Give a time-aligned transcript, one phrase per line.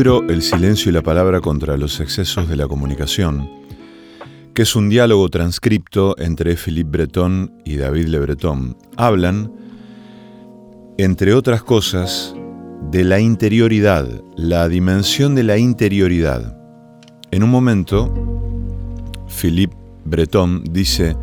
[0.00, 3.50] Libro El silencio y la palabra contra los excesos de la comunicación,
[4.54, 9.52] que es un diálogo transcripto entre Philippe Breton y David Le Breton, hablan,
[10.96, 12.34] entre otras cosas,
[12.90, 14.08] de la interioridad,
[14.38, 16.58] la dimensión de la interioridad.
[17.30, 18.10] En un momento,
[19.28, 21.14] Philippe Breton dice,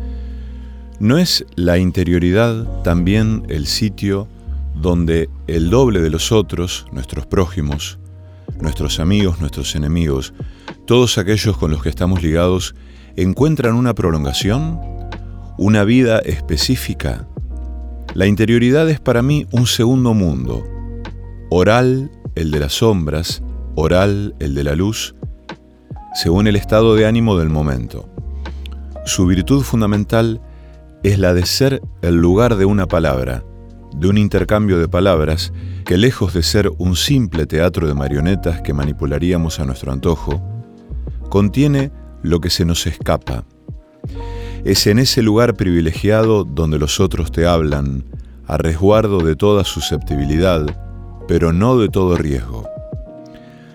[1.00, 4.28] ¿no es la interioridad también el sitio
[4.76, 7.98] donde el doble de los otros, nuestros prójimos,
[8.60, 10.34] nuestros amigos, nuestros enemigos,
[10.86, 12.74] todos aquellos con los que estamos ligados,
[13.16, 14.80] encuentran una prolongación,
[15.58, 17.26] una vida específica.
[18.14, 20.64] La interioridad es para mí un segundo mundo,
[21.50, 23.42] oral el de las sombras,
[23.74, 25.14] oral el de la luz,
[26.14, 28.08] según el estado de ánimo del momento.
[29.04, 30.40] Su virtud fundamental
[31.02, 33.44] es la de ser el lugar de una palabra,
[33.94, 35.52] de un intercambio de palabras
[35.84, 40.42] que lejos de ser un simple teatro de marionetas que manipularíamos a nuestro antojo,
[41.28, 41.90] contiene
[42.22, 43.44] lo que se nos escapa.
[44.64, 48.04] Es en ese lugar privilegiado donde los otros te hablan,
[48.46, 50.64] a resguardo de toda susceptibilidad,
[51.28, 52.68] pero no de todo riesgo.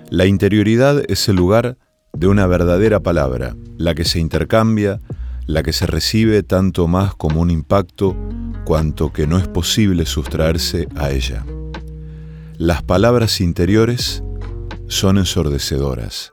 [0.10, 1.78] La interioridad es el lugar
[2.12, 5.00] de una verdadera palabra, la que se intercambia,
[5.46, 8.16] la que se recibe tanto más como un impacto
[8.64, 11.46] cuanto que no es posible sustraerse a ella.
[12.58, 14.24] Las palabras interiores
[14.88, 16.33] son ensordecedoras.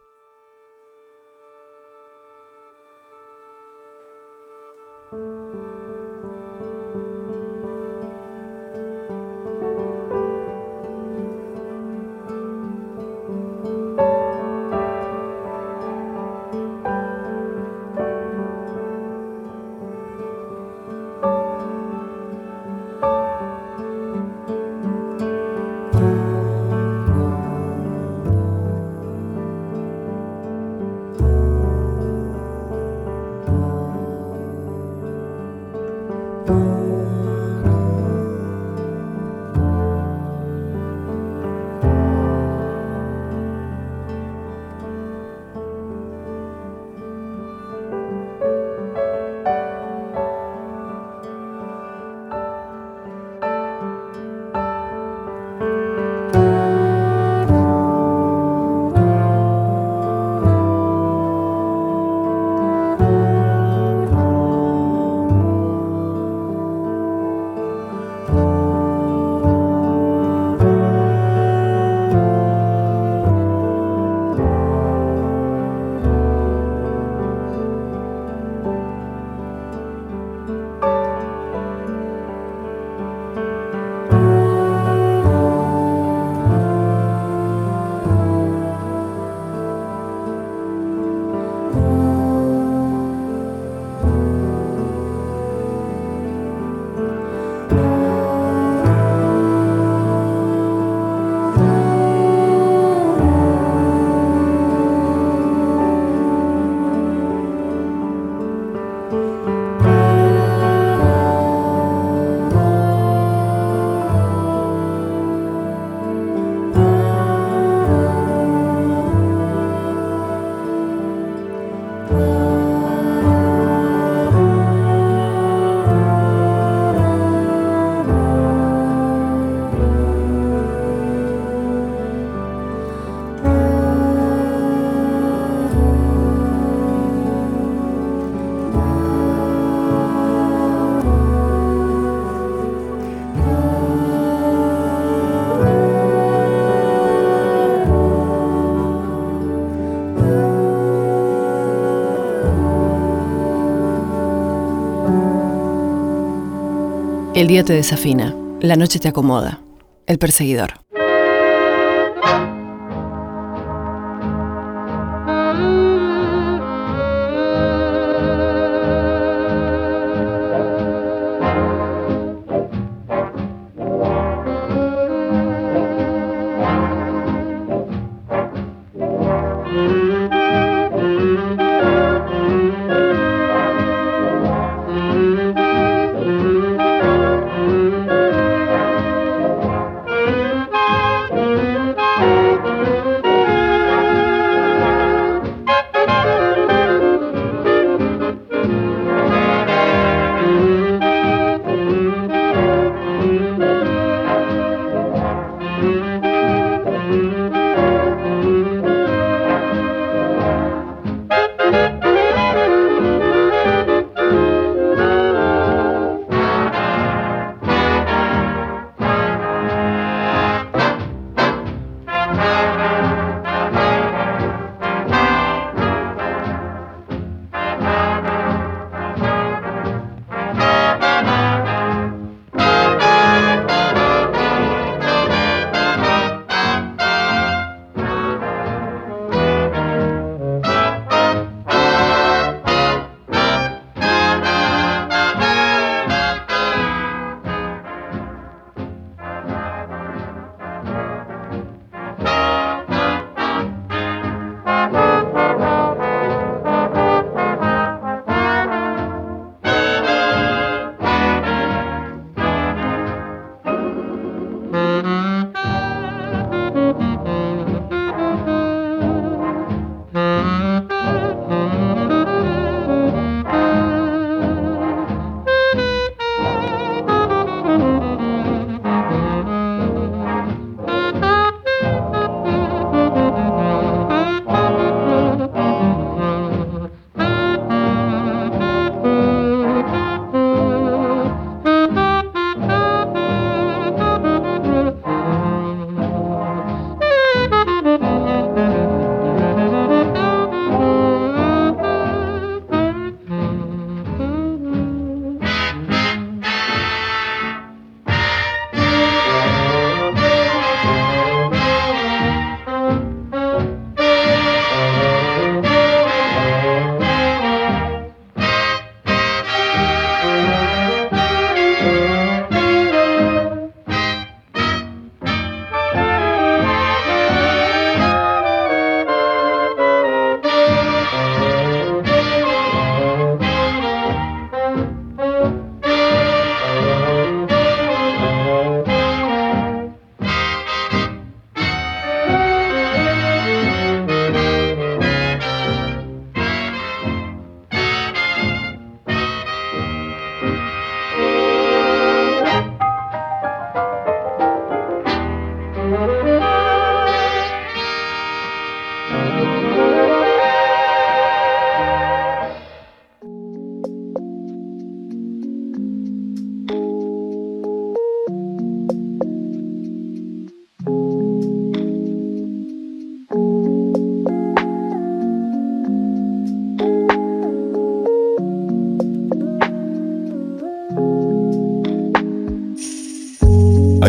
[157.40, 159.62] El día te desafina, la noche te acomoda.
[160.06, 160.74] El perseguidor.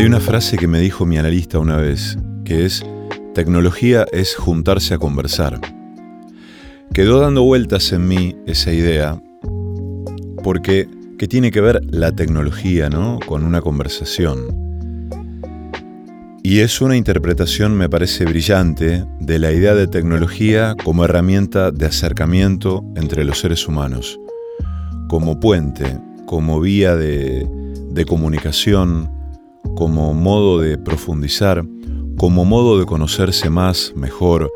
[0.01, 2.83] Hay una frase que me dijo mi analista una vez, que es,
[3.35, 5.61] tecnología es juntarse a conversar.
[6.91, 9.21] Quedó dando vueltas en mí esa idea,
[10.43, 10.89] porque
[11.19, 13.19] ¿qué tiene que ver la tecnología ¿no?
[13.27, 14.47] con una conversación?
[16.41, 21.85] Y es una interpretación, me parece, brillante de la idea de tecnología como herramienta de
[21.85, 24.19] acercamiento entre los seres humanos,
[25.07, 27.47] como puente, como vía de,
[27.91, 29.20] de comunicación,
[29.75, 31.65] como modo de profundizar,
[32.17, 34.51] como modo de conocerse más, mejor,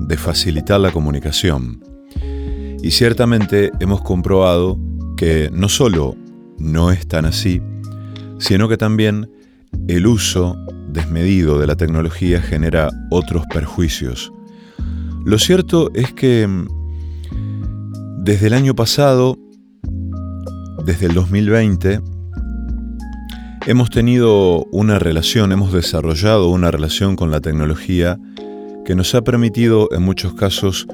[0.00, 1.82] de facilitar la comunicación.
[2.82, 4.78] Y ciertamente hemos comprobado
[5.16, 6.16] que no solo
[6.58, 7.62] no es tan así,
[8.38, 9.30] sino que también
[9.88, 10.56] el uso
[10.88, 14.32] desmedido de la tecnología genera otros perjuicios.
[15.24, 16.48] Lo cierto es que
[18.18, 19.38] desde el año pasado,
[20.84, 22.00] desde el 2020,
[23.66, 28.18] Hemos tenido una relación, hemos desarrollado una relación con la tecnología
[28.84, 30.86] que nos ha permitido en muchos casos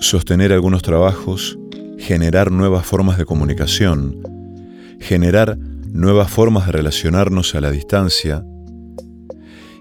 [0.00, 1.56] sostener algunos trabajos,
[1.98, 4.20] generar nuevas formas de comunicación,
[4.98, 8.44] generar nuevas formas de relacionarnos a la distancia.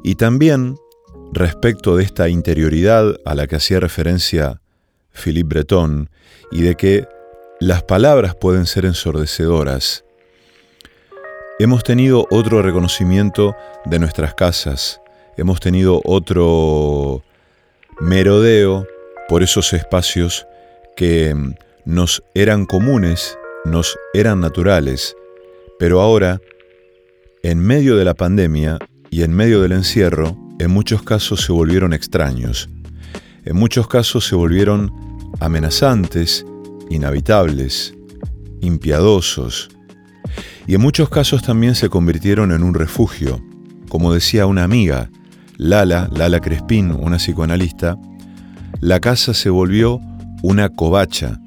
[0.03, 0.75] Y también
[1.34, 4.62] respecto de esta interioridad a la que hacía referencia
[5.12, 6.12] Philippe Breton
[6.51, 7.08] y de que
[7.60, 10.05] las palabras pueden ser ensordecedoras
[11.60, 13.55] Hemos tenido otro reconocimiento
[13.86, 15.00] de nuestras casas,
[15.38, 17.22] hemos tenido otro
[18.01, 18.88] merodeo
[19.29, 20.48] por esos espacios
[20.95, 21.53] que mm,
[21.86, 25.15] nos eran comunes, nos eran naturales,
[25.77, 26.41] pero ahora,
[27.43, 28.79] en medio de la pandemia
[29.12, 32.67] y en medio del encierro, en muchos casos se volvieron extraños,
[33.45, 34.91] en muchos casos se volvieron
[35.39, 36.48] amenazantes,
[36.89, 37.93] inhabitables,
[38.62, 39.69] impiadosos,
[40.65, 43.41] y en muchos casos también se convirtieron en un refugio.
[43.89, 45.10] Como decía una amiga,
[45.58, 47.98] Lala, Lala Crespín, una psicoanalista,
[48.79, 50.00] la casa se volvió
[50.41, 51.39] una covacha.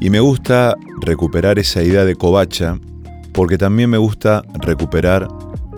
[0.00, 2.78] Y me gusta recuperar esa idea de covacha
[3.32, 5.28] porque también me gusta recuperar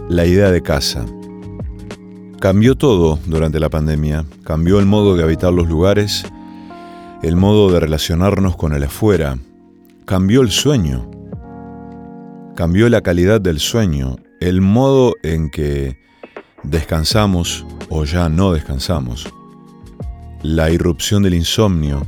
[0.08, 1.04] la idea de casa.
[2.40, 6.24] Cambió todo durante la pandemia, cambió el modo de habitar los lugares,
[7.22, 9.38] el modo de relacionarnos con el afuera,
[10.06, 11.08] cambió el sueño
[12.54, 15.98] cambió la calidad del sueño, el modo en que
[16.62, 19.32] descansamos o ya no descansamos,
[20.42, 22.06] la irrupción del insomnio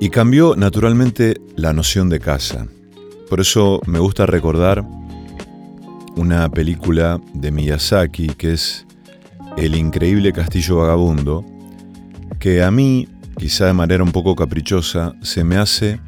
[0.00, 2.66] y cambió naturalmente la noción de casa.
[3.28, 4.84] Por eso me gusta recordar
[6.16, 8.86] una película de Miyazaki que es
[9.56, 11.44] El increíble castillo vagabundo,
[12.38, 13.08] que a mí,
[13.38, 16.00] quizá de manera un poco caprichosa, se me hace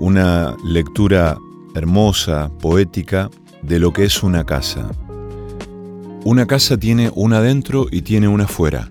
[0.00, 1.38] una lectura
[1.74, 3.30] hermosa, poética,
[3.62, 4.90] de lo que es una casa.
[6.24, 8.90] Una casa tiene una adentro y tiene una afuera.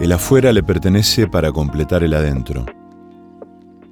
[0.00, 2.64] El afuera le pertenece para completar el adentro.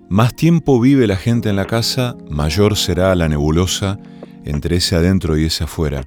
[0.08, 3.98] Más tiempo vive la gente en la casa, mayor será la nebulosa
[4.44, 6.04] entre ese adentro y ese afuera.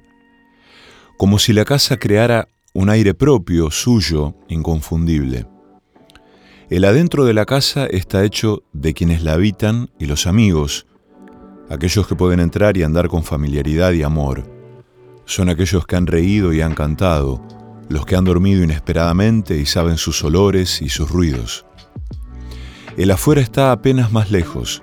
[1.16, 5.46] Como si la casa creara un aire propio, suyo, inconfundible.
[6.68, 10.88] El adentro de la casa está hecho de quienes la habitan y los amigos,
[11.70, 14.50] aquellos que pueden entrar y andar con familiaridad y amor.
[15.26, 17.40] Son aquellos que han reído y han cantado,
[17.88, 21.66] los que han dormido inesperadamente y saben sus olores y sus ruidos.
[22.96, 24.82] El afuera está apenas más lejos.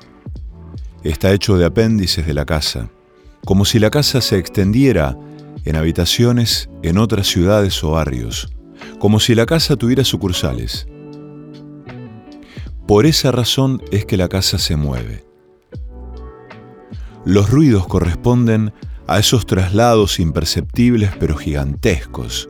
[1.03, 2.91] Está hecho de apéndices de la casa,
[3.43, 5.17] como si la casa se extendiera
[5.65, 8.53] en habitaciones en otras ciudades o barrios,
[8.99, 10.87] como si la casa tuviera sucursales.
[12.87, 15.25] Por esa razón es que la casa se mueve.
[17.25, 18.73] Los ruidos corresponden
[19.07, 22.49] a esos traslados imperceptibles pero gigantescos,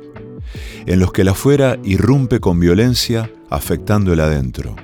[0.86, 4.76] en los que el afuera irrumpe con violencia afectando el adentro.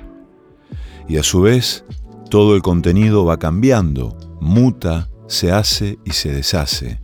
[1.08, 1.84] Y a su vez,
[2.30, 7.00] todo el contenido va cambiando, muta, se hace y se deshace.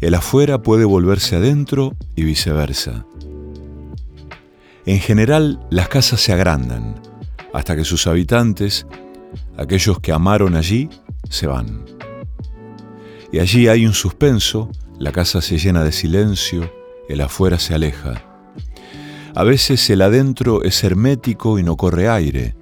[0.00, 3.06] El afuera puede volverse adentro y viceversa.
[4.84, 7.00] En general, las casas se agrandan,
[7.56, 8.86] hasta que sus habitantes,
[9.56, 10.90] aquellos que amaron allí,
[11.30, 11.86] se van.
[13.32, 16.70] Y allí hay un suspenso, la casa se llena de silencio,
[17.08, 18.22] el afuera se aleja.
[19.34, 22.54] A veces el adentro es hermético y no corre aire.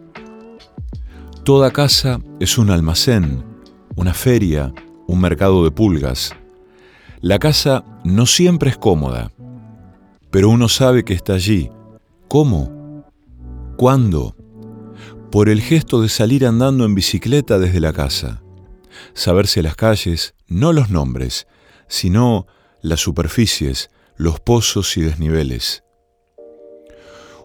[1.43, 3.43] Toda casa es un almacén,
[3.97, 4.73] una feria,
[5.09, 6.37] un mercado de pulgas.
[7.21, 9.33] La casa no siempre es cómoda,
[10.31, 11.69] pero uno sabe que está allí.
[12.29, 13.03] ¿Cómo?
[13.77, 14.37] ¿Cuándo?
[15.35, 18.41] Por el gesto de salir andando en bicicleta desde la casa,
[19.15, 21.49] saberse las calles, no los nombres,
[21.89, 22.47] sino
[22.83, 25.83] las superficies, los pozos y desniveles.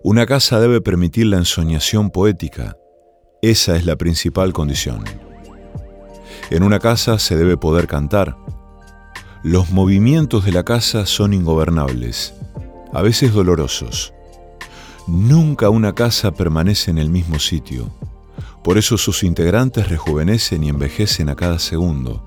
[0.03, 2.77] Una casa debe permitir la ensoñación poética.
[3.41, 5.03] Esa es la principal condición.
[6.51, 8.38] En una casa se debe poder cantar.
[9.41, 12.36] Los movimientos de la casa son ingobernables,
[12.93, 14.13] a veces dolorosos.
[15.10, 17.89] Nunca una casa permanece en el mismo sitio.
[18.63, 22.24] Por eso sus integrantes rejuvenecen y envejecen a cada segundo.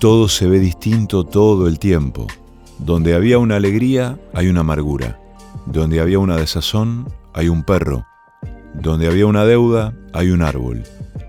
[0.00, 2.26] Todo se ve distinto todo el tiempo.
[2.80, 5.20] Donde había una alegría, hay una amargura.
[5.64, 8.04] Donde había una desazón, hay un perro.
[8.74, 10.82] Donde había una deuda, hay un árbol.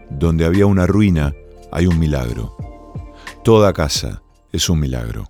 [0.09, 1.35] Donde había una ruina,
[1.71, 2.57] hay un milagro.
[3.43, 5.29] Toda casa es un milagro.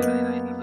[0.00, 0.59] 1999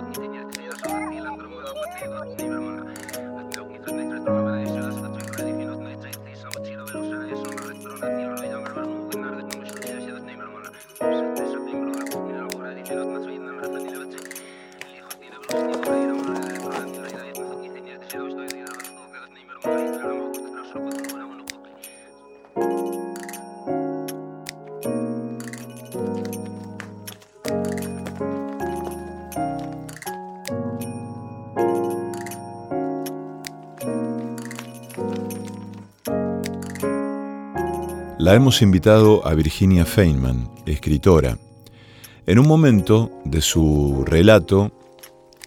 [38.28, 41.38] la hemos invitado a Virginia Feynman, escritora.
[42.26, 44.74] En un momento de su relato,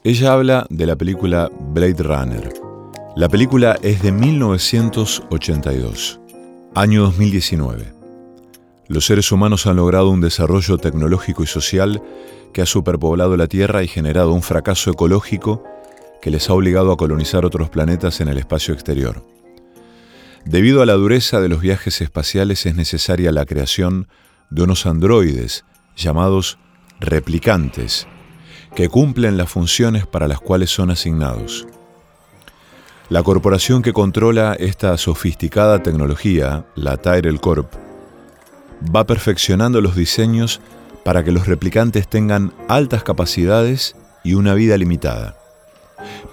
[0.02, 2.50] ella habla de la película Blade Runner.
[3.16, 6.20] La película es de 1982,
[6.74, 7.92] año 2019.
[8.88, 12.02] Los seres humanos han logrado un desarrollo tecnológico y social
[12.54, 15.62] que ha superpoblado la Tierra y generado un fracaso ecológico
[16.22, 19.22] que les ha obligado a colonizar otros planetas en el espacio exterior.
[20.44, 24.08] Debido a la dureza de los viajes espaciales es necesaria la creación
[24.48, 25.64] de unos androides
[25.96, 26.58] llamados
[26.98, 28.06] replicantes,
[28.74, 31.66] que cumplen las funciones para las cuales son asignados.
[33.08, 37.72] La corporación que controla esta sofisticada tecnología, la Tyrell Corp,
[38.94, 40.60] va perfeccionando los diseños
[41.04, 45.36] para que los replicantes tengan altas capacidades y una vida limitada.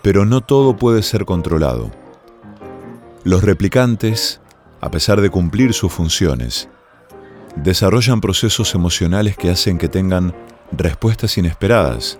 [0.01, 1.91] Pero no todo puede ser controlado.
[3.23, 4.39] Los replicantes,
[4.79, 6.69] a pesar de cumplir sus funciones,
[7.55, 10.35] desarrollan procesos emocionales que hacen que tengan
[10.71, 12.19] respuestas inesperadas.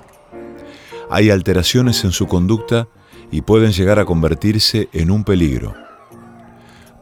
[1.10, 2.88] Hay alteraciones en su conducta
[3.32, 5.76] y pueden llegar a convertirse en un peligro.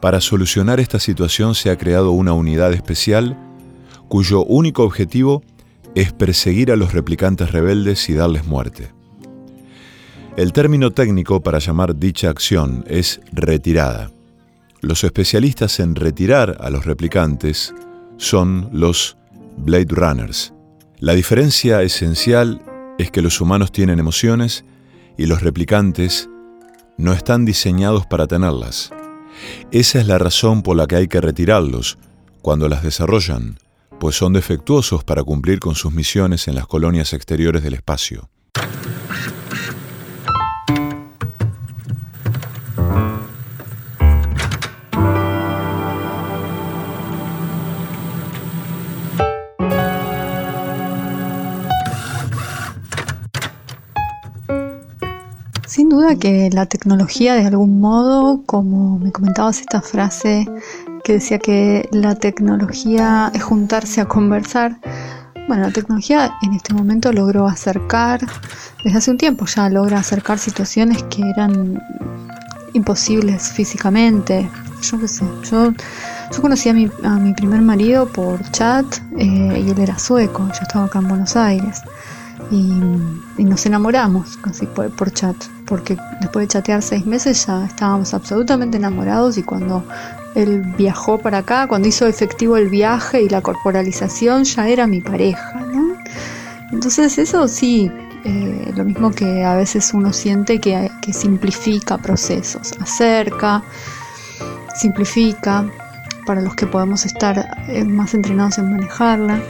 [0.00, 3.36] Para solucionar esta situación se ha creado una unidad especial
[4.08, 5.42] cuyo único objetivo
[5.94, 8.95] es perseguir a los replicantes rebeldes y darles muerte.
[10.36, 14.10] El término técnico para llamar dicha acción es retirada.
[14.82, 17.74] Los especialistas en retirar a los replicantes
[18.18, 19.16] son los
[19.56, 20.52] Blade Runners.
[20.98, 22.60] La diferencia esencial
[22.98, 24.66] es que los humanos tienen emociones
[25.16, 26.28] y los replicantes
[26.98, 28.92] no están diseñados para tenerlas.
[29.70, 31.96] Esa es la razón por la que hay que retirarlos
[32.42, 33.58] cuando las desarrollan,
[33.98, 38.28] pues son defectuosos para cumplir con sus misiones en las colonias exteriores del espacio.
[55.76, 60.48] Sin duda que la tecnología de algún modo, como me comentabas esta frase
[61.04, 64.78] que decía que la tecnología es juntarse a conversar,
[65.48, 68.20] bueno, la tecnología en este momento logró acercar,
[68.82, 71.78] desde hace un tiempo ya logra acercar situaciones que eran
[72.72, 74.48] imposibles físicamente.
[74.80, 75.74] Yo qué sé, yo,
[76.32, 78.86] yo conocí a mi, a mi primer marido por chat
[79.18, 81.82] eh, y él era sueco, yo estaba acá en Buenos Aires
[82.50, 88.76] y, nos enamoramos casi por, chat, porque después de chatear seis meses ya estábamos absolutamente
[88.76, 89.84] enamorados y cuando
[90.34, 95.00] él viajó para acá, cuando hizo efectivo el viaje y la corporalización, ya era mi
[95.00, 95.96] pareja, ¿no?
[96.72, 97.90] Entonces eso sí,
[98.24, 103.62] eh, lo mismo que a veces uno siente que, que simplifica procesos, acerca,
[104.74, 105.64] simplifica
[106.26, 109.40] para los que podemos estar eh, más entrenados en manejarla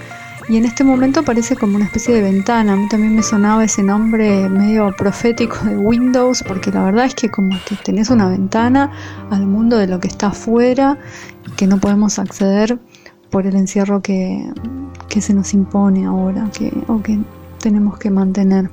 [0.48, 2.74] y en este momento parece como una especie de ventana.
[2.74, 7.14] A mí también me sonaba ese nombre medio profético de Windows, porque la verdad es
[7.14, 8.92] que como que tenés una ventana
[9.30, 10.98] al mundo de lo que está afuera
[11.56, 12.78] que no podemos acceder
[13.30, 14.48] por el encierro que,
[15.18, 17.18] se nos impone ahora que, o que
[17.59, 18.70] tenemos que mantener.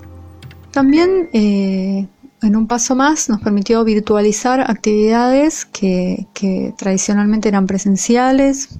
[0.71, 2.05] También eh,
[2.41, 8.77] en un paso más nos permitió virtualizar actividades que, que tradicionalmente eran presenciales,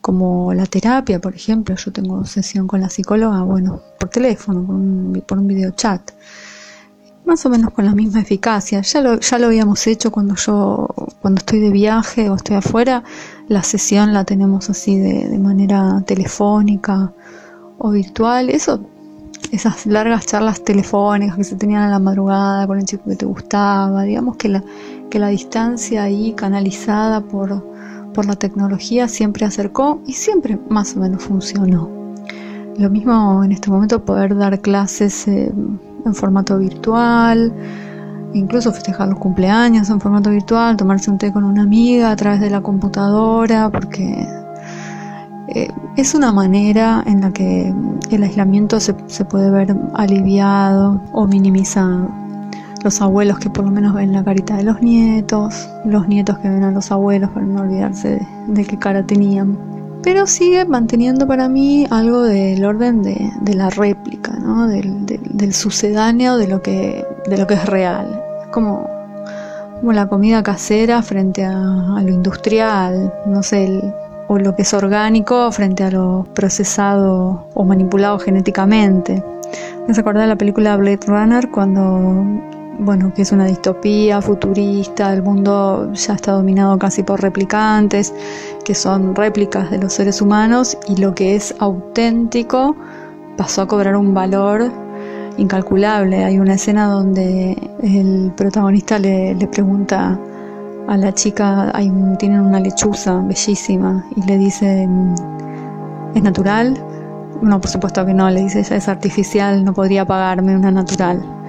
[0.00, 4.74] como la terapia, por ejemplo, yo tengo sesión con la psicóloga, bueno, por teléfono, por
[4.74, 6.12] un, por un video chat,
[7.26, 8.80] más o menos con la misma eficacia.
[8.80, 10.88] Ya lo, ya lo habíamos hecho cuando yo,
[11.20, 13.04] cuando estoy de viaje o estoy afuera,
[13.48, 17.12] la sesión la tenemos así de, de manera telefónica
[17.78, 18.48] o virtual.
[18.48, 18.80] Eso,
[19.52, 23.26] esas largas charlas telefónicas que se tenían a la madrugada con el chico que te
[23.26, 24.64] gustaba, digamos que la,
[25.10, 27.79] que la distancia ahí canalizada por
[28.14, 31.88] por la tecnología siempre acercó y siempre más o menos funcionó.
[32.78, 35.52] Lo mismo en este momento poder dar clases eh,
[36.04, 37.52] en formato virtual,
[38.32, 42.40] incluso festejar los cumpleaños en formato virtual, tomarse un té con una amiga a través
[42.40, 44.26] de la computadora, porque
[45.48, 47.74] eh, es una manera en la que
[48.10, 52.08] el aislamiento se, se puede ver aliviado o minimizado
[52.82, 56.48] los abuelos que por lo menos ven la carita de los nietos, los nietos que
[56.48, 59.58] ven a los abuelos para no olvidarse de, qué cara tenían.
[60.02, 64.66] Pero sigue manteniendo para mí algo del orden de, la réplica, ¿no?
[64.66, 68.22] del, sucedáneo de lo, que, es real.
[68.50, 68.88] Como,
[69.78, 71.52] como la comida casera frente a,
[72.02, 73.82] lo industrial, no sé,
[74.28, 79.22] o lo que es orgánico frente a lo procesado o manipulado genéticamente.
[79.86, 82.24] Me acordar de la película Blade Runner cuando
[82.80, 88.14] bueno, que es una distopía futurista, el mundo ya está dominado casi por replicantes,
[88.64, 92.74] que son réplicas de los seres humanos, y lo que es auténtico
[93.36, 94.70] pasó a cobrar un valor
[95.36, 96.24] incalculable.
[96.24, 100.18] Hay una escena donde el protagonista le, pregunta
[100.88, 104.88] a la chica, hay tienen una lechuza bellísima, y le dice,
[106.14, 106.82] ¿es natural?
[107.42, 111.39] No, por supuesto que no, le dice ella, es artificial, no podría pagarme una natural.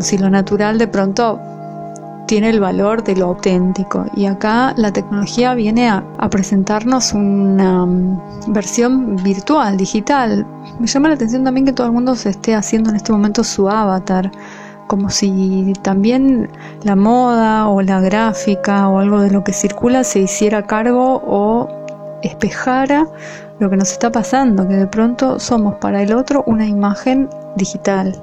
[0.00, 1.40] Si lo natural de pronto
[2.26, 4.06] tiene el valor de lo auténtico.
[4.16, 10.46] Y acá la tecnología viene a, presentarnos una mm, versión virtual, digital.
[10.78, 13.44] Me llama la atención también que todo el mundo se esté haciendo en este momento
[13.44, 14.30] su avatar,
[14.86, 16.50] como si también
[16.82, 21.68] la moda o la gráfica o algo de lo que circula se hiciera cargo o
[22.22, 23.06] espejara
[23.60, 28.20] lo que nos está pasando, que de pronto somos para el otro una imagen digital.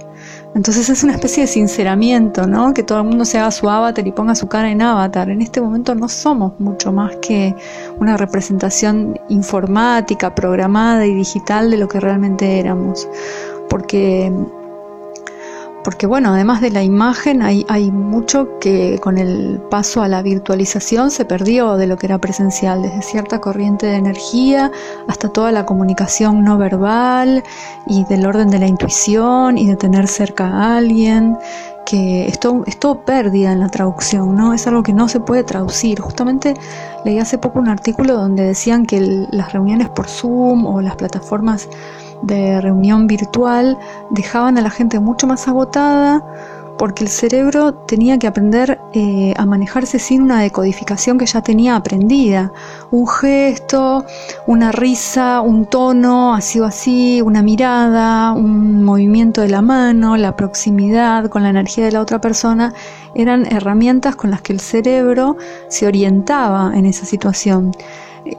[0.53, 2.73] Entonces es una especie de sinceramiento, ¿no?
[2.73, 5.29] Que todo el mundo se haga su avatar y ponga su cara en avatar.
[5.29, 7.55] En este momento no somos mucho más que
[7.99, 13.07] una representación informática, programada y digital de lo que realmente éramos.
[13.69, 14.31] Porque
[15.84, 20.21] porque bueno, además de la imagen hay, hay, mucho que con el paso a la
[20.21, 24.71] virtualización se perdió de lo que era presencial, desde cierta corriente de energía
[25.08, 27.44] hasta toda la comunicación no verbal
[27.88, 31.38] y del orden de la intuición y de tener cerca a alguien,
[31.86, 34.54] que esto es todo pérdida en la traducción, ¿no?
[34.54, 36.00] Es algo que no se puede traducir.
[36.00, 36.54] Justamente
[37.04, 41.67] leí hace poco un artículo donde decían que las reuniones por Zoom o las plataformas
[42.22, 43.78] de reunión virtual
[44.12, 46.24] dejaban a la gente mucho más agotada
[46.82, 51.76] porque el cerebro tenía que aprender eh, a manejarse sin una decodificación que ya tenía
[51.76, 52.52] aprendida.
[52.90, 54.04] Un gesto,
[54.48, 60.36] una risa, un tono, así o así, una mirada, un movimiento de la mano, la
[60.36, 62.74] proximidad con la energía de la otra persona,
[63.13, 67.74] eran herramientas con las que el cerebro se orientaba en esa situación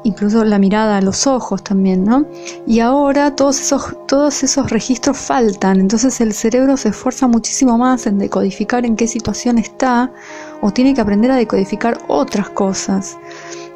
[0.05, 2.27] incluso la mirada los ojos también, ¿no?
[2.67, 8.07] Y ahora todos esos, todos esos registros faltan, entonces el cerebro se esfuerza muchísimo más
[8.07, 10.11] en decodificar en qué situación está
[10.61, 13.17] o tiene que aprender a decodificar otras cosas.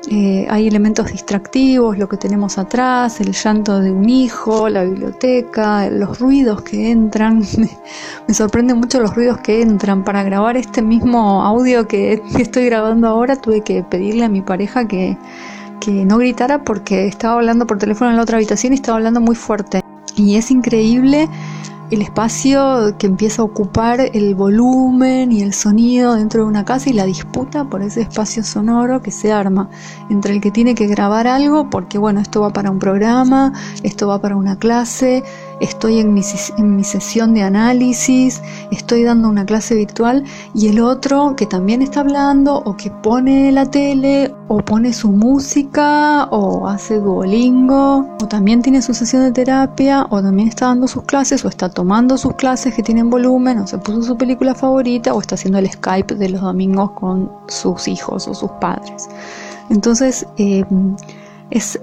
[0.08, 5.90] Eh, hay elementos distractivos, lo que tenemos atrás, el llanto de un hijo, la biblioteca,
[5.90, 7.42] los ruidos que entran.
[8.28, 10.04] Me sorprenden mucho los ruidos que entran.
[10.04, 14.86] Para grabar este mismo audio que estoy grabando ahora tuve que pedirle a mi pareja
[14.86, 15.16] que,
[15.80, 19.20] que no gritara porque estaba hablando por teléfono en la otra habitación y estaba hablando
[19.20, 19.82] muy fuerte.
[20.16, 21.28] Y es increíble
[21.90, 26.90] el espacio que empieza a ocupar el volumen y el sonido dentro de una casa
[26.90, 29.68] y la disputa por ese espacio sonoro que se arma
[30.10, 33.52] entre el que tiene que grabar algo, porque bueno, esto va para un programa,
[33.82, 35.22] esto va para una clase,
[35.60, 36.22] estoy en mi,
[36.84, 42.56] sesión de análisis, estoy dando una clase virtual y el otro que también está hablando
[42.56, 48.82] o que pone la tele o pone su música o hace Duolingo o también tiene
[48.82, 52.74] su sesión de terapia o también está dando sus clases o está tomando sus clases
[52.74, 56.28] que tienen volumen o se puso su película favorita o está haciendo el Skype de
[56.28, 59.08] los domingos con sus hijos o sus padres.
[59.68, 60.64] Entonces, eh,
[61.50, 61.78] es,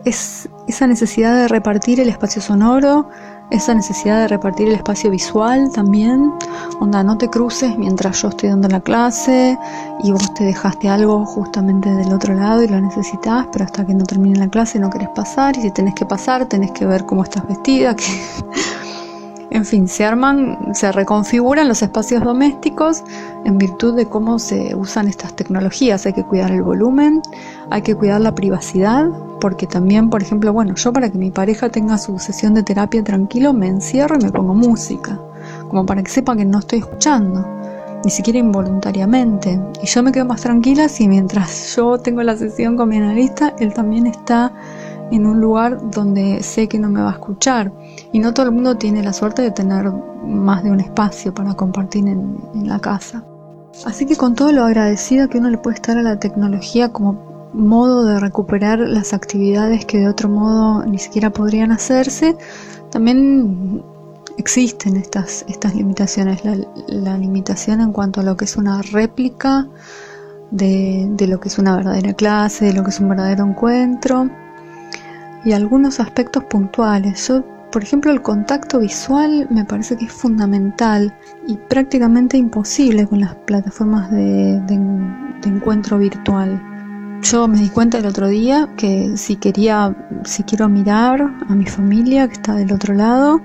[0.68, 3.10] esa necesidad de repartir el espacio sonoro,
[3.54, 6.34] esa necesidad de repartir el espacio visual también,
[6.80, 9.58] onda no te cruces mientras yo estoy dando la clase
[10.04, 13.94] y vos te dejaste algo justamente del otro lado y lo necesitas, pero hasta que
[13.94, 17.06] no termine la clase no querés pasar y si tenés que pasar tenés que ver
[17.06, 18.06] cómo estás vestida, que
[19.54, 23.04] en fin, se arman, se reconfiguran los espacios domésticos
[23.46, 26.08] en virtud de cómo se usan estas tecnologías.
[26.08, 27.22] Hay que cuidar el volumen,
[27.70, 31.70] hay que cuidar la privacidad, porque también, por ejemplo, bueno, yo para que mi pareja
[31.70, 35.20] tenga su sesión de terapia tranquilo, me encierro y me pongo música,
[35.70, 37.48] como para que sepa que no estoy escuchando,
[38.04, 39.60] ni siquiera involuntariamente.
[39.84, 43.54] Y yo me quedo más tranquila si mientras yo tengo la sesión con mi analista,
[43.60, 44.52] él también está
[45.12, 47.72] en un lugar donde sé que no me va a escuchar.
[48.14, 49.92] Y no todo el mundo tiene la suerte de tener
[50.26, 53.24] más de un espacio para compartir en, la casa.
[53.86, 57.50] Así que con todo lo agradecido que uno le puede estar a la tecnología como
[57.54, 62.38] modo de recuperar las actividades que de otro modo ni siquiera podrían hacerse,
[62.92, 63.84] también
[64.38, 66.42] existen estas, estas limitaciones.
[66.88, 69.68] La, limitación en cuanto a lo que es una réplica
[70.52, 74.30] de, lo que es una verdadera clase, de lo que es un verdadero encuentro
[75.46, 77.32] y algunos aspectos puntuales.
[77.74, 81.12] Por ejemplo, el contacto visual me parece que es fundamental
[81.48, 84.62] y prácticamente imposible con las plataformas de,
[85.44, 86.62] encuentro virtual.
[87.24, 91.66] Yo me di cuenta el otro día que si quería, si quiero mirar a mi
[91.66, 93.42] familia que está del otro lado,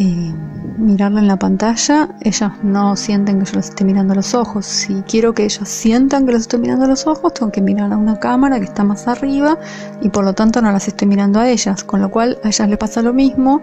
[0.00, 0.32] eh,
[0.78, 4.64] mirarla en la pantalla, ellas no sienten que yo las esté mirando a los ojos.
[4.64, 7.92] Si quiero que ellas sientan que las estoy mirando a los ojos, tengo que mirar
[7.92, 9.58] a una cámara que está más arriba
[10.00, 12.68] y por lo tanto no las estoy mirando a ellas, con lo cual a ellas
[12.68, 13.60] les pasa lo mismo.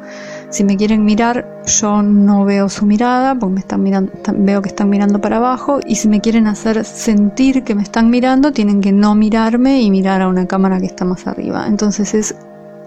[0.49, 4.69] Si me quieren mirar, yo no veo su mirada porque me están mirando, veo que
[4.69, 8.81] están mirando para abajo y si me quieren hacer sentir que me están mirando, tienen
[8.81, 11.65] que no mirarme y mirar a una cámara que está más arriba.
[11.65, 12.35] Entonces es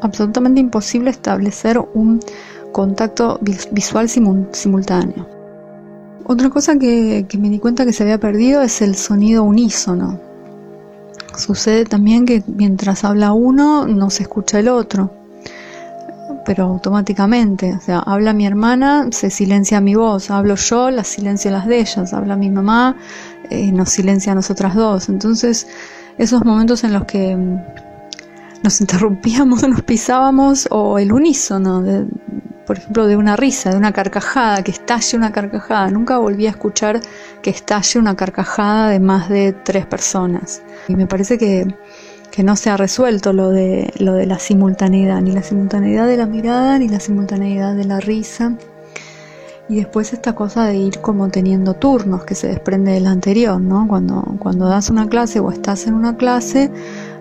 [0.01, 2.21] absolutamente imposible establecer un
[2.73, 3.41] contacto
[3.71, 5.39] visual simultáneo.
[6.25, 10.21] Otra cosa que, me di cuenta que se había perdido es el sonido unísono.
[11.35, 15.11] Sucede también que mientras habla uno no se escucha el otro,
[16.45, 17.73] pero automáticamente.
[17.75, 21.81] O sea, habla mi hermana, se silencia mi voz, hablo yo, la silencio las de
[21.81, 22.97] ellas, habla mi mamá,
[23.49, 25.09] eh, nos silencia a nosotras dos.
[25.09, 25.67] Entonces,
[26.19, 27.39] esos momentos en los que
[28.63, 32.07] nos interrumpíamos, nos pisábamos, o el unísono, de,
[32.67, 35.91] por ejemplo, de una risa, de una carcajada, que estalle una carcajada.
[35.91, 37.01] Nunca volví a escuchar
[37.43, 40.63] que estalle una carcajada de más de tres personas.
[40.87, 41.67] Y me parece que,
[42.45, 46.27] no se ha resuelto lo de, lo de la simultaneidad, ni la simultaneidad de la
[46.27, 48.55] mirada, ni la simultaneidad de la risa.
[49.69, 53.89] Y después esta cosa de ir como teniendo turnos que se desprende del anterior, ¿no?
[53.89, 56.71] Cuando, cuando das una clase o estás en una clase,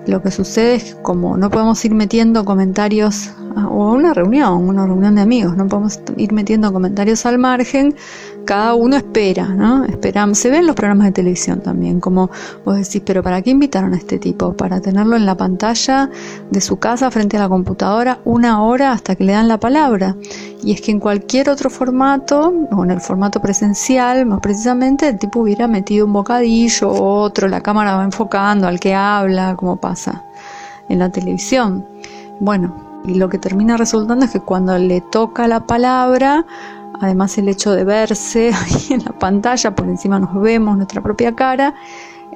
[0.07, 3.31] lo que sucede es que como no podemos ir metiendo comentarios
[3.69, 7.95] o una reunión, una reunión de amigos, no podemos ir metiendo comentarios al margen,
[8.47, 9.83] cada uno espera, ¿no?
[9.83, 10.39] Esperamos.
[10.39, 12.31] Se ven los programas de televisión también, como
[12.63, 14.53] vos decís, pero ¿para qué invitaron a este tipo?
[14.53, 16.09] Para tenerlo en la pantalla
[16.49, 20.15] de su casa frente a la computadora una hora hasta que le dan la palabra.
[20.63, 25.19] Y es que en cualquier otro formato, o en el formato presencial, más precisamente, el
[25.19, 30.23] tipo hubiera metido un bocadillo, otro, la cámara va enfocando al que habla, como pasa
[30.87, 31.85] en la televisión.
[32.39, 36.45] Bueno, y lo que termina resultando es que cuando le toca la palabra,
[37.01, 41.35] además el hecho de verse ahí en la pantalla, por encima nos vemos nuestra propia
[41.35, 41.73] cara,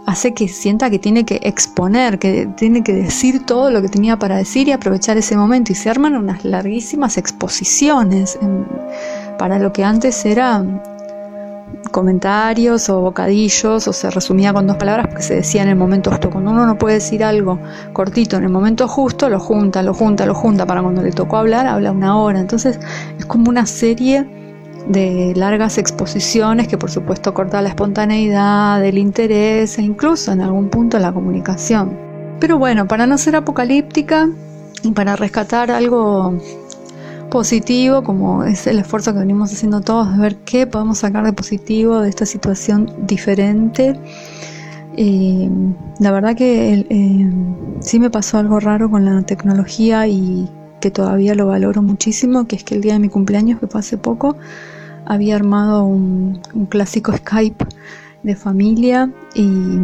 [0.05, 4.17] hace que sienta que tiene que exponer, que tiene que decir todo lo que tenía
[4.17, 5.71] para decir y aprovechar ese momento.
[5.71, 8.39] Y se arman unas larguísimas exposiciones
[9.37, 10.63] para lo que antes era
[11.91, 16.09] comentarios o bocadillos o se resumía con dos palabras porque se decía en el momento
[16.09, 16.29] justo.
[16.29, 17.59] Cuando uno no puede decir algo
[17.93, 21.37] cortito en el momento justo, lo junta, lo junta, lo junta para cuando le tocó
[21.37, 22.39] hablar, habla una hora.
[22.39, 22.79] Entonces
[23.17, 24.40] es como una serie
[24.91, 30.69] de largas exposiciones que por supuesto corta la espontaneidad, el interés e incluso en algún
[30.69, 31.97] punto la comunicación.
[32.39, 34.29] Pero bueno, para no ser apocalíptica
[34.83, 36.37] y para rescatar algo
[37.29, 41.33] positivo, como es el esfuerzo que venimos haciendo todos de ver qué podemos sacar de
[41.33, 43.97] positivo de esta situación diferente.
[44.97, 45.49] Eh,
[45.99, 47.31] la verdad que eh,
[47.79, 50.49] sí me pasó algo raro con la tecnología y
[50.81, 53.79] que todavía lo valoro muchísimo, que es que el día de mi cumpleaños, que fue
[53.79, 54.35] hace poco,
[55.11, 56.39] había armado un,
[56.69, 57.65] clásico Skype
[58.23, 59.77] de familia y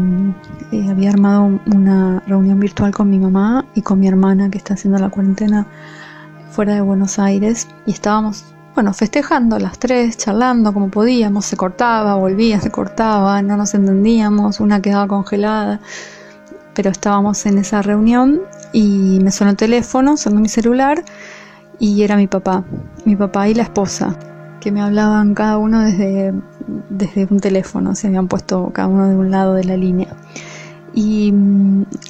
[0.72, 4.76] eh, había armado una reunión virtual con mi mamá y con mi hermana que está
[4.76, 5.68] haciendo la cuarentena
[6.52, 12.16] fuera de Buenos Aires y estábamos, bueno, festejando las tres, charlando como podíamos, se cortaba,
[12.16, 15.82] volvía, se cortaba, no nos entendíamos, una quedaba congelada,
[16.74, 21.04] pero estábamos en esa reunión y me sonó el teléfono, sonó mi celular
[21.80, 22.64] y era mi papá,
[23.04, 24.16] mi papá y la esposa,
[24.60, 26.34] que me hablaban cada uno desde,
[26.90, 30.16] desde un teléfono, se habían puesto cada uno de un lado de la línea.
[30.94, 31.32] Y,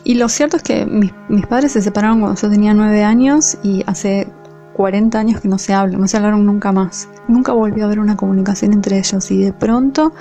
[0.05, 3.83] lo cierto es que mis, mis, padres se separaron cuando yo tenía nueve años y
[3.85, 4.27] hace
[4.77, 7.09] 40 años que no se hablan, no se hablaron nunca más.
[7.27, 10.13] Nunca volvió a haber una comunicación entre ellos y de pronto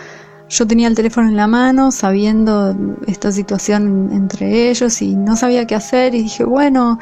[0.49, 2.74] yo tenía el teléfono en la mano sabiendo
[3.07, 6.99] esta situación entre ellos y no sabía qué hacer y dije, bueno,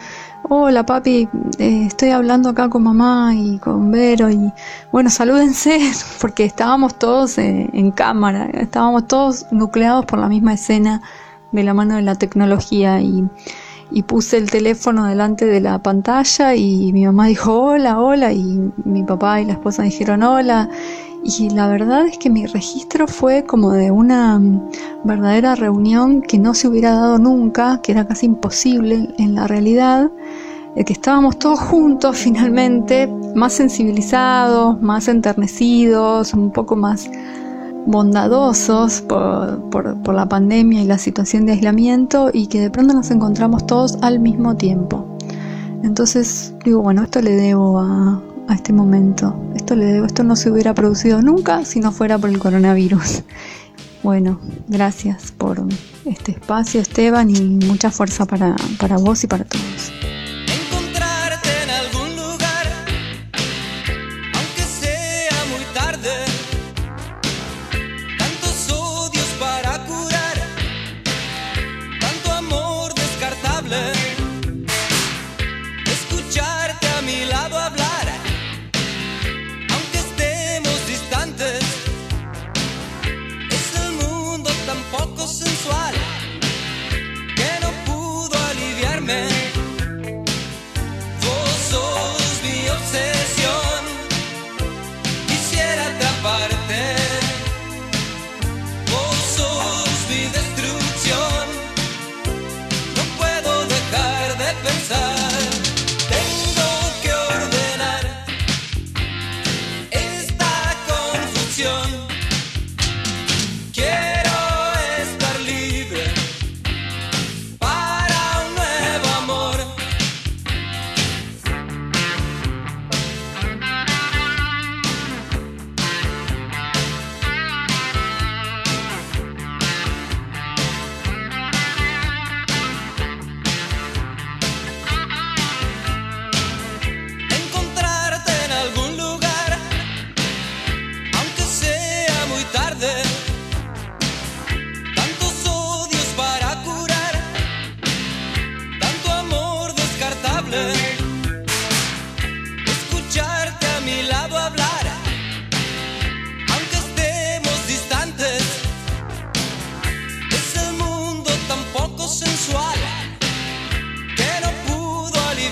[0.48, 1.28] hola papi,
[1.58, 4.52] eh, estoy hablando acá con mamá y con Vero y
[4.92, 5.78] bueno, salúdense
[6.20, 11.00] porque estábamos todos eh, en cámara, estábamos todos nucleados por la misma escena
[11.52, 13.24] de la mano de la tecnología y
[13.90, 18.72] y puse el teléfono delante de la pantalla y mi mamá dijo hola, hola y
[18.84, 20.68] mi papá y la esposa dijeron hola
[21.24, 24.38] y la verdad es que mi registro fue como de una
[25.04, 30.10] verdadera reunión que no se hubiera dado nunca, que era casi imposible en la realidad,
[30.76, 37.10] de que estábamos todos juntos finalmente, más sensibilizados, más enternecidos, un poco más
[37.86, 43.66] bondadosos por, la pandemia y la situación de aislamiento y que de pronto nos encontramos
[43.66, 45.06] todos al mismo tiempo.
[45.82, 50.36] Entonces digo, bueno, esto le debo a, a este momento, esto le debo, esto no
[50.36, 53.22] se hubiera producido nunca si no fuera por el coronavirus.
[54.02, 54.38] Bueno,
[54.68, 55.64] gracias por
[56.04, 59.92] este espacio Esteban y mucha fuerza para, para vos y para todos.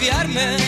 [0.02, 0.61] El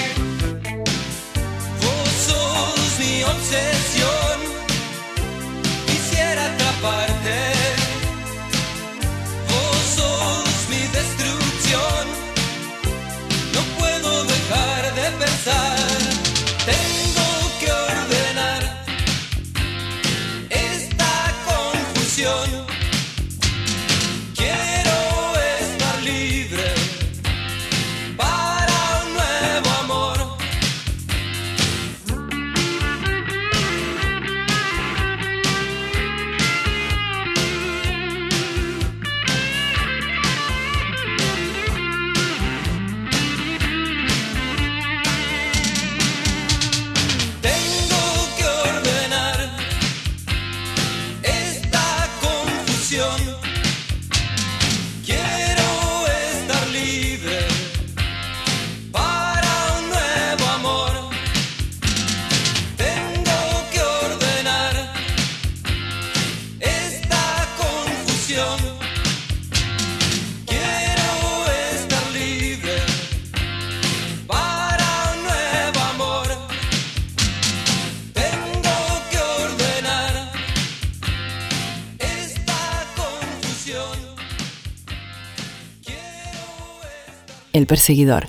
[87.74, 88.28] perseguidor.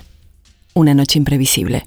[0.74, 1.86] Una noche imprevisible.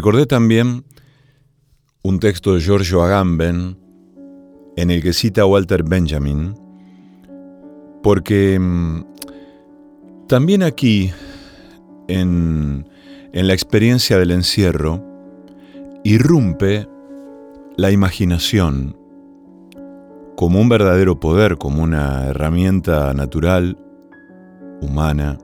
[0.00, 0.82] Recordé también
[2.02, 3.76] un texto de Giorgio Agamben
[4.74, 6.54] en el que cita a Walter Benjamin,
[8.02, 9.04] porque mm,
[10.26, 11.12] también aquí,
[12.08, 12.88] en,
[13.34, 15.04] en la experiencia del encierro,
[16.02, 16.88] irrumpe
[17.76, 18.96] la imaginación
[20.34, 23.76] como un verdadero poder, como una herramienta natural,
[24.80, 25.36] humana,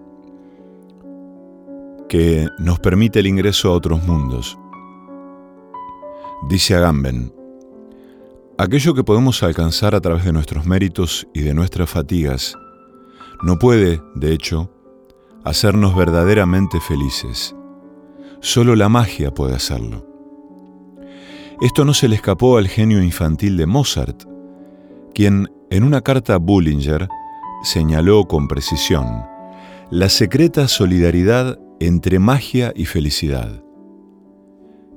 [2.08, 4.58] que nos permite el ingreso a otros mundos.
[6.48, 7.32] Dice Agamben,
[8.58, 12.56] aquello que podemos alcanzar a través de nuestros méritos y de nuestras fatigas
[13.42, 14.70] no puede, de hecho,
[15.44, 17.54] hacernos verdaderamente felices.
[18.40, 20.06] Solo la magia puede hacerlo.
[21.60, 24.24] Esto no se le escapó al genio infantil de Mozart,
[25.14, 27.08] quien en una carta a Bullinger
[27.62, 29.06] señaló con precisión
[29.90, 33.62] la secreta solidaridad entre magia y felicidad.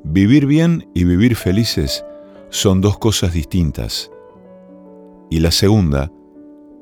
[0.04, 2.06] Vivir bien y vivir felices
[2.50, 4.12] son dos cosas distintas.
[5.30, 6.12] Y la segunda,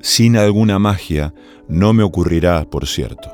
[0.00, 1.34] sin alguna magia,
[1.68, 3.30] no me ocurrirá, por cierto.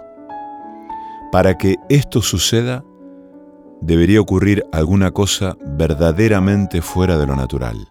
[1.30, 2.84] Para que esto suceda,
[3.80, 7.88] debería ocurrir alguna cosa verdaderamente fuera de lo natural.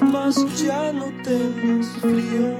[0.00, 2.56] Ya no tengas frío.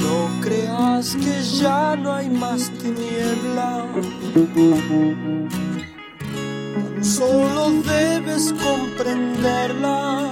[0.00, 3.86] No creas que ya no hay más tiniebla.
[7.00, 10.30] Solo debes comprenderla.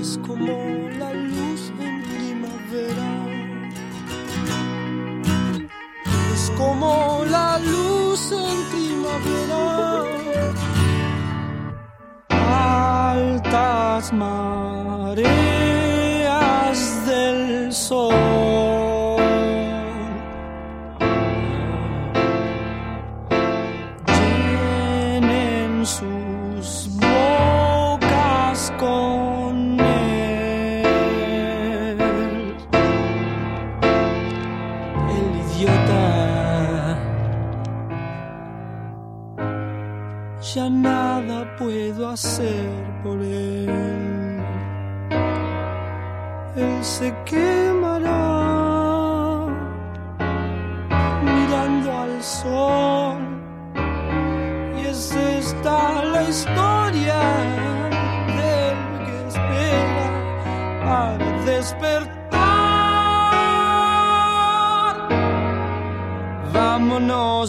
[0.00, 3.10] Es como la luz en primavera.
[6.34, 8.81] Es como la luz en primavera.
[14.02, 14.12] Altas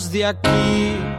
[0.02, 1.13] de aquí